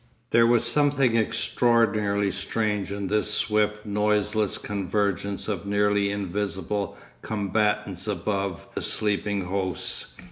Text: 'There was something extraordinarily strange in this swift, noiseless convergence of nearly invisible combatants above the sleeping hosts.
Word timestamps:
'There 0.31 0.47
was 0.47 0.63
something 0.63 1.15
extraordinarily 1.15 2.31
strange 2.31 2.91
in 2.91 3.05
this 3.05 3.31
swift, 3.31 3.85
noiseless 3.85 4.57
convergence 4.57 5.47
of 5.47 5.67
nearly 5.67 6.09
invisible 6.09 6.97
combatants 7.21 8.07
above 8.07 8.67
the 8.73 8.81
sleeping 8.81 9.43
hosts. 9.45 10.13